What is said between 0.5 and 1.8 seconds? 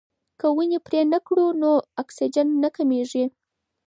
ونې پرې نه کړو نو